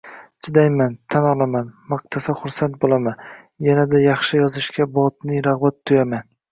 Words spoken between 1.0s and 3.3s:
tan olaman, maqtasa xursand bo‘laman,